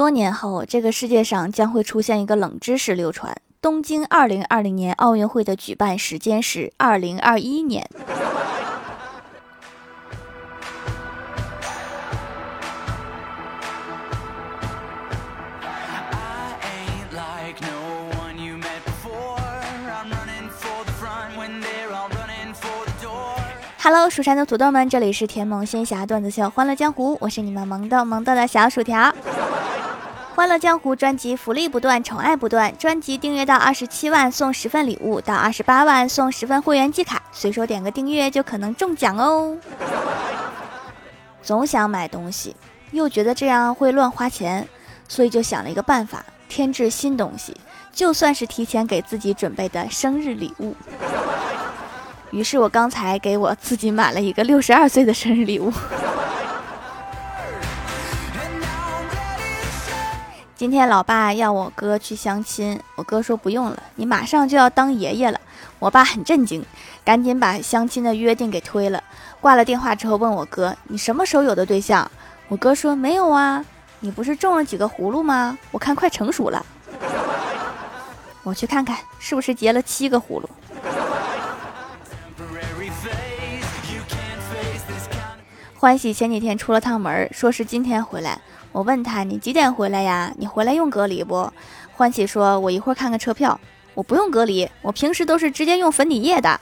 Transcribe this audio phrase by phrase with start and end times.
[0.00, 7.86] 多年后，这个世界上将会出现一个冷知识流传：东京2020年奥运会的举办时间是2021年。
[23.82, 28.98] Hello，蜀山的土豆们，这里是甜萌仙侠段子秀《欢乐江湖》，我是你们萌豆萌豆的小薯条。
[30.40, 32.74] 《欢乐江湖》专辑福利不断，宠爱不断。
[32.78, 39.54] 专辑订阅到二十七万送十份礼物，到二十八万送十份会员季卡，随手点个订阅就可能中奖哦。
[41.44, 42.56] 总想买东西，
[42.92, 44.66] 又觉得这样会乱花钱，
[45.06, 47.54] 所以就想了一个办法，添置新东西，
[47.92, 50.74] 就算是提前给自己准备的生日礼物。
[52.32, 55.70] 于是我刚才给我自己买了一个六十二岁的生日礼物。
[60.60, 65.40] 今天老爸要我哥去相亲，我哥说不用了，你马上就要当爷爷了。
[65.78, 66.62] 我爸很震惊，
[67.02, 69.02] 赶紧把相亲的约定给推了。
[69.40, 72.10] 挂了电话之后问我哥，你什么时候有的对象？
[72.48, 73.64] 我哥说没有啊，
[74.00, 75.56] 你不是种了几个葫芦吗？
[75.70, 76.66] 我看快成熟了，
[78.42, 80.50] 我去看看是不是结了七个葫芦。
[85.78, 88.38] 欢喜前几天出了趟门，说是今天回来。
[88.72, 90.32] 我问他：“你几点回来呀？
[90.36, 91.52] 你回来用隔离不？”
[91.96, 93.58] 欢喜说：“我一会儿看看车票，
[93.94, 96.60] 我不用隔离，我平时都是直接用粉底液的。”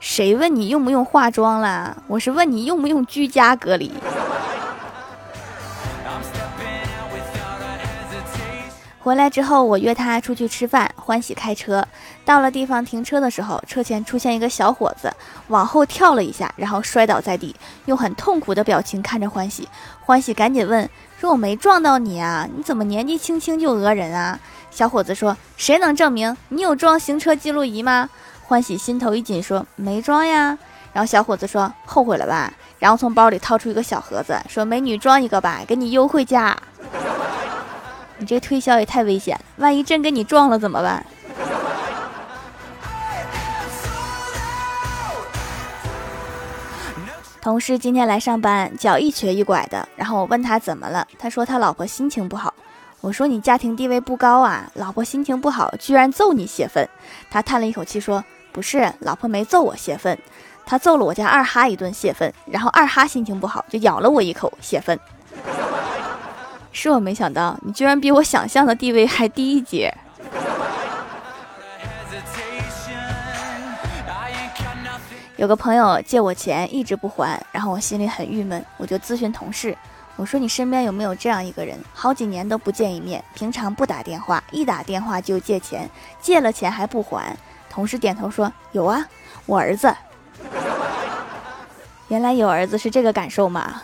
[0.00, 1.96] 谁问你用不用化妆啦？
[2.08, 3.92] 我是问你用不用居家隔离。
[9.02, 10.88] 回来之后，我约他出去吃饭。
[10.94, 11.84] 欢喜开车
[12.24, 15.12] 到了地方停车的时候，车前出现一个小伙子，
[15.48, 19.68] 往后跳了一下，然后摔倒在地，用很痛苦的表情看着欢喜。
[20.02, 20.88] 欢喜赶紧问
[21.20, 24.38] 说：“我没撞到你啊，你怎么年纪轻轻就讹人啊？”
[24.70, 28.08] 小伙子说：“谁能证明你有装行车记录仪吗？”
[28.46, 30.56] 欢喜心头一紧说：“没装呀。”
[30.94, 36.56] 然后小伙子说：“后悔了吧？”然后从包里掏出一个小盒子，说：“美女装一个吧，给你优惠价。”
[38.22, 41.04] 你这推销也太危险了，万一真给你撞了怎么办？
[47.40, 52.54] 同事今天来上班，脚一瘸一拐的，然后我问他怎么了，他说他老婆心情不好。
[53.00, 56.88] 我说你家庭地位不高啊，老婆心情不好居然揍你泄愤。
[57.28, 58.24] 他叹了一口气说
[58.54, 60.16] ：“不是，老婆没揍我泄愤，
[60.64, 64.96] 他揍了我家二哈一顿泄愤，然后二哈心情不好就咬了我一口泄愤。”
[66.72, 69.94] 是我没想到，你居然比我想象的地位还低一截。
[75.36, 79.76] 有个朋友借我钱一直不还，然后我心里很郁闷，我就咨询同事，
[80.16, 85.88] 我说你身边有没有这样一个人，好几年都不见一面，平常不打电话，一打电话就借钱，
[86.20, 87.36] 借了钱还不还。
[87.68, 89.04] 同事点头说有啊，
[89.46, 89.92] 我儿子。
[92.08, 93.82] 原来有儿子是这个感受吗？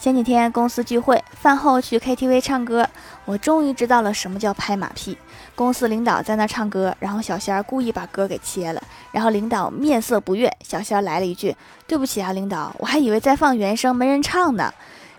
[0.00, 2.88] 前几天公司聚会，饭后去 KTV 唱歌，
[3.26, 5.18] 我终于知道了什么叫拍马屁。
[5.54, 11.54] 公司领导在那唱歌，然后小仙儿故意把歌给切了，然后领导面色不悦，小仙儿来了一句
[11.86, 14.72] ：“对不起啊，领导，我还以为在放原声，没人唱呢。”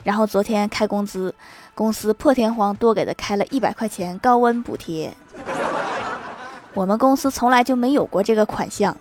[0.04, 1.32] 然后昨天开工资，
[1.76, 5.14] 公司破天荒多给他开了一百块钱高温补贴，
[6.74, 8.98] 我们公司从来就没有过这个款项。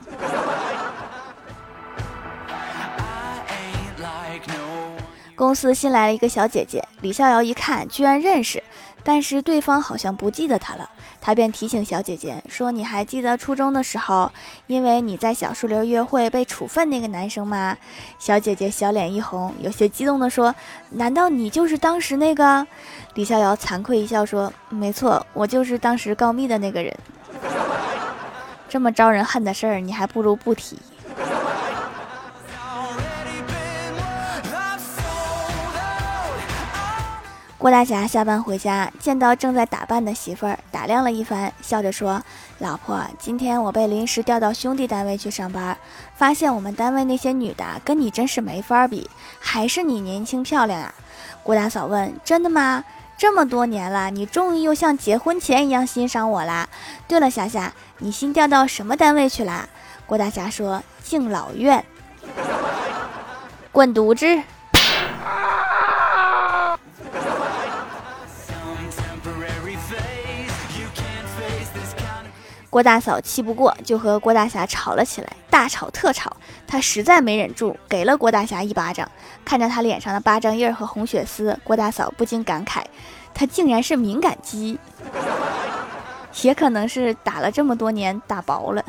[5.40, 8.62] 公司新来了一个小姐姐，李逍遥一看，居然认识，
[9.02, 14.30] 但是对方好像不记得他了，他便提醒小姐姐说：“你还记得初中的时候，
[14.66, 17.74] 因为你在小树林约会被处分那个男生吗？”
[18.20, 20.54] 小姐姐小脸一红，有些激动地说
[20.90, 22.66] ：“难道你就是当时那个？”
[23.16, 26.94] 李逍遥惭愧一笑说：“没错，我就是当时告密的那个人。
[28.68, 30.78] 这么招人恨的事儿，你还不如不提。”
[37.60, 42.22] 郭大侠下班回家，见到正在打扮的媳妇儿，打量了一番，笑着说
[42.56, 45.76] ：“老婆，今天我被临时调到兄弟单位去上班，
[46.14, 50.94] 发现我们单位那些女的跟你真是没法比，还是你年轻漂亮啊。”
[51.44, 52.82] 郭大嫂问：“真的吗？
[53.18, 56.66] 这么多年了，你终于又像结婚前一样欣赏我啦？
[57.06, 59.68] 对了，霞霞，你新调到什么单位去啦？”
[60.08, 61.84] 郭大侠说：“敬老院。
[63.70, 64.42] ”滚犊子！
[72.70, 76.34] 郭大嫂气不过，就和郭大侠吵了起来，大吵特吵。
[76.68, 79.10] 她实在没忍住，给了郭大侠一巴掌。
[79.44, 82.84] 看着他脸上的巴掌印和红血丝，郭大嫂不禁感慨：
[83.34, 84.78] 他竟然是敏感肌，
[86.42, 88.84] 也可能是打了这么多年打薄了。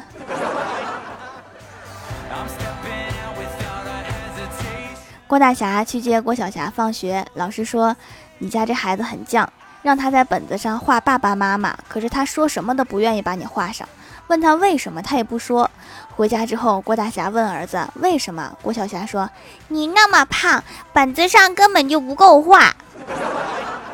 [5.26, 7.96] 郭大侠去接郭晓霞放学，老师说
[8.38, 9.48] ：“你家这孩子很犟。”
[9.82, 13.88] 让他在本子上画爸爸妈妈，可是他说什么都不愿意把你画上。
[14.28, 15.70] 问他为什么，他也不说。
[16.16, 19.30] 回家之后，郭大侠问儿子为什么，郭小霞说
[19.70, 20.64] ：“你那么胖，
[20.94, 22.74] 本子上根本就不够画。”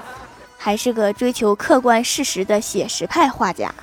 [0.59, 3.73] 还是个追求客观事实的写实派画家。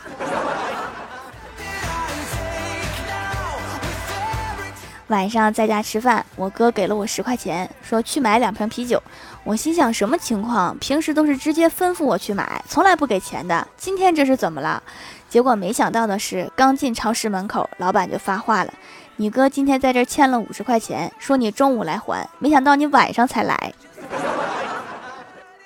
[5.08, 9.02] 晚上在家吃饭，我哥给了我十块钱，说去买两瓶啤酒。
[9.44, 10.76] 我心想什么情况？
[10.78, 13.68] 平时都是直接吩咐我去买，从来不给钱的。
[13.76, 14.82] 今天这是怎么了？
[15.28, 18.72] 结果没想到的是，刚进超市门口，老板就发话了
[19.16, 23.74] ：“你哥今天在这欠了五十块钱，说你中午来还，没想到你晚上才来。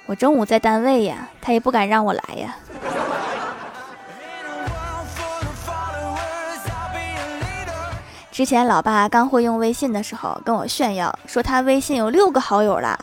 [0.07, 2.57] 我中午在单位呀，他也不敢让我来呀。”
[8.39, 12.97] 之前老爸刚会用微信的时候，跟我炫耀说他微信有六个好友了。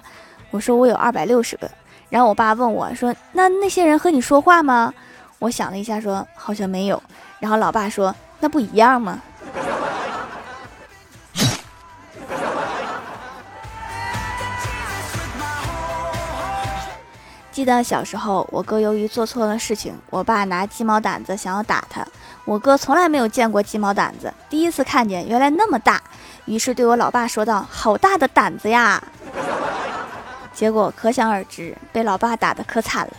[0.50, 1.70] 我说我有二百六十个。
[2.08, 4.94] 然后我爸问我说：“那那些人和你说话吗？”
[5.40, 7.04] 我想了一下，说好像没有。
[7.42, 9.22] 然后老爸说：“那不一样吗？”
[17.52, 22.08] 记得小时候，我哥由于做错了事情，我爸拿鸡毛掸子想要打他。
[22.46, 26.00] 我哥从来没有见过鸡毛掸子，第一次看见，原来那么大，
[26.46, 29.02] 于是对我老爸说道：“好大的胆子呀！”
[30.54, 33.14] 结果可想而知，被老爸打得可惨了。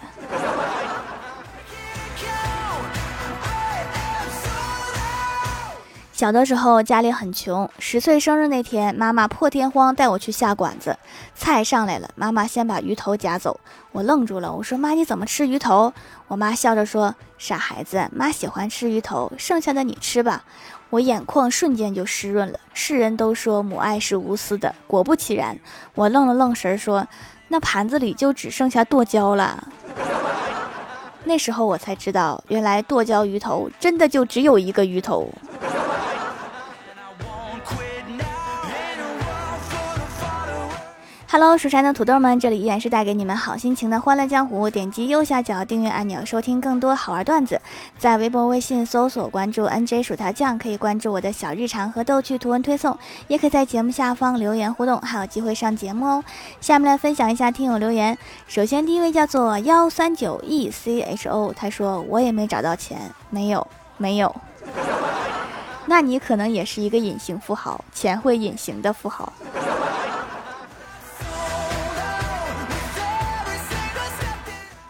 [6.17, 10.97] 小的时候家里很穷，十岁生日那天，妈妈破天荒带我去下馆子。
[11.35, 13.61] 菜上来了，妈妈先把鱼头夹走，
[13.93, 14.51] 我愣住了。
[14.51, 15.93] 我说：“妈，你怎么吃鱼头？”
[16.29, 20.43] 我妈笑着说：“傻孩子，妈喜欢吃鱼头，剩下的你吃吧。”
[20.89, 22.59] 我眼眶瞬间就湿润了。
[22.73, 25.59] 世人都说母爱是无私的，果不其然，
[25.95, 27.07] 我愣了愣神说
[27.49, 29.69] ：“那盘子里就只剩下剁椒了。
[31.29, 35.29] ”那时候我才知道，原来剁椒鱼头真的就只有一个鱼头。
[41.38, 44.71] Hello，蜀山的土豆们，这里依然是带给你们好心情的欢乐江湖。
[44.71, 47.61] 点击右下角订阅按钮，收听更多好玩段子。
[47.99, 52.97] 在微博、微信搜索关注 NJ 薯条酱，可以关注我的小日常和逗趣图文推送，
[53.29, 56.25] 也可以在节目下方留言互动，还有机会上节目哦。
[56.62, 58.17] 下面来分享一下听友留言。
[58.49, 62.99] 首先第一位叫做幺三九 E C H O，他说我也没找到钱，
[63.29, 63.69] 没有，
[63.99, 64.35] 没有。
[65.85, 69.31] 那你可能也是一个隐形富豪，钱会隐形的富豪。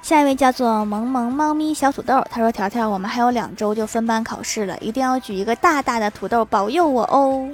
[0.06, 7.50] 下一位叫做萌萌猫咪小土豆，他说：“条条，我们还有两周就分班考试了，一定要举一个大大的土豆保佑我哦。”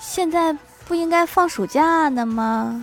[0.00, 0.56] 现在
[0.86, 2.82] 不应该放暑假呢吗？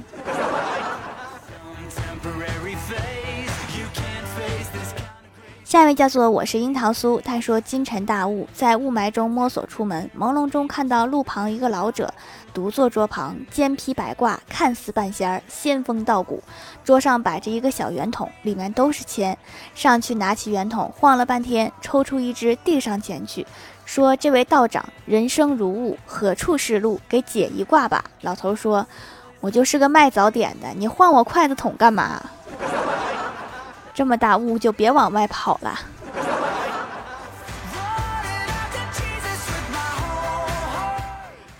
[5.63, 12.13] 下一位叫做我是樱桃酥，他说：“金晨大雾，在雾霾中摸索出门，朦胧中看到路旁一个老者。”
[12.53, 16.41] 独坐桌旁，肩披白褂，看似半仙儿，仙风道骨。
[16.83, 19.37] 桌上摆着一个小圆筒，里面都是钱。
[19.73, 23.45] 上去拿起圆筒，晃了半天，抽出一支，递上前去，
[23.85, 27.01] 说：“这位道长，人生如雾，何处是路？
[27.09, 28.85] 给解一卦吧。”老头说
[29.41, 32.21] ：“我就是个卖早点的，你晃我筷子筒干嘛？
[33.93, 35.79] 这么大雾，就别往外跑了。”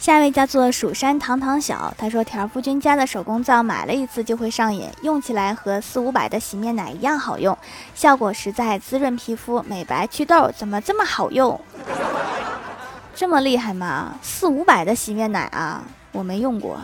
[0.04, 7.58] 下一位叫做蜀山堂堂小，他说条夫君家的手工皂买了一次就会上瘾，用起来和四五百的洗面奶一样好用，
[7.96, 11.58] 效果实在，滋润皮肤、美白祛痘，怎么这么好用？
[13.16, 14.16] 这么厉害吗？
[14.22, 15.82] 四五百的洗面奶啊，
[16.12, 16.78] 我没用过。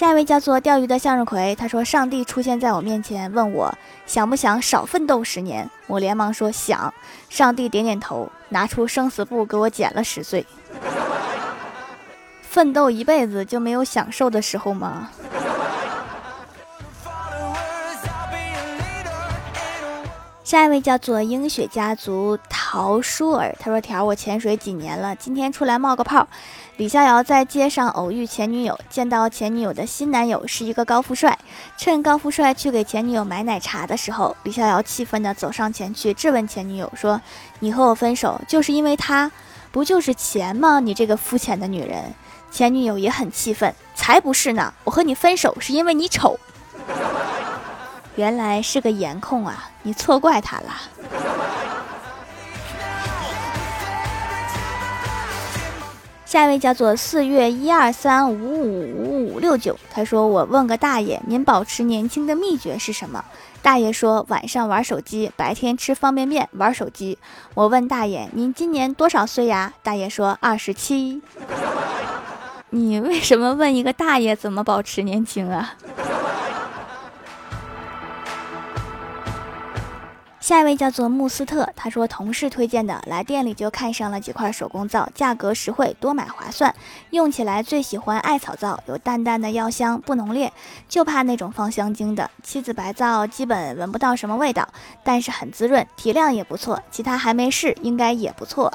[0.00, 3.70] 下一位叫做钓鱼的向日葵，他说：“上帝出现在我面前，问我
[4.06, 6.94] 想不想少奋斗十年。”我连忙说：“想。”
[7.28, 10.46] 上帝点点头，拿出生死簿给我减了十岁。
[12.40, 15.10] 奋斗一辈子就没有享受的时候吗？
[20.50, 26.26] 下一位叫做英雪家族陶舒儿，他说：“条，我潜水几年了，今天出来冒个泡。”
[26.76, 31.38] 李逍遥在街上偶遇前女友，见到前女友的新男友是一个高富帅，
[31.76, 37.20] 趁高富帅去给前女友买奶茶的时候，李逍遥气愤地走上前去质问前女友说
[37.60, 39.30] ：“你和我分手就是因为他，
[39.70, 40.80] 不就是钱吗？
[40.80, 42.12] 你这个肤浅的女人！”
[42.50, 46.36] 前女友也很气愤：“才不是呢，我和你分手是因为你丑。”
[48.20, 50.74] 原来是个颜控啊，你错怪他了。
[56.26, 63.24] 下一位叫做四月一二三五五五五六九，他说：“我问个大爷，您保持年轻的秘诀是什么？”
[63.62, 67.16] 大爷说：“晚上玩手机，白天吃方便面，玩手机。”
[67.54, 71.22] 我问大爷：“您今年多少岁呀？”大爷说：“二十七。”
[72.68, 75.74] 你为什么问一个大爷怎么保持年轻啊？
[80.50, 86.74] 下一位叫做穆斯特，他说同事推荐的，来店里就看上了几块手工皂，价格实惠，多买划算。
[87.10, 90.52] 用起来最喜欢艾草皂，有淡淡的药香，不浓烈，
[90.88, 92.28] 就怕那种放香精的。
[92.42, 94.68] 七子白皂基本闻不到什么味道，
[95.04, 96.82] 但是很滋润，提亮也不错。
[96.90, 98.74] 其他还没试，应该也不错。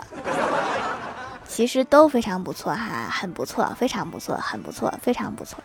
[1.45, 5.59] 其实都非常不错哈，很不错，非常不错，很不错，非常不错。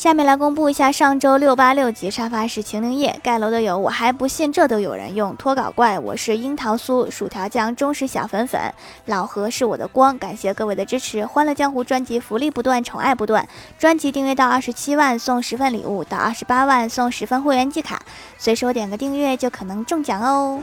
[0.00, 8.58] 下面来公布一下上周六八六级沙发是晴灵叶盖楼的有，我还不信这都有人用脱稿怪，我是樱桃酥薯条酱忠实小粉粉，
[9.04, 13.46] 老何是我的光，感谢各位的支持，欢乐江湖专辑福利不断，宠爱不断，
[13.78, 18.00] 专辑订阅到二十七万送十份礼物，到二十八万送十份会员季卡，
[18.38, 20.62] 随手点个订阅就可能中奖哦。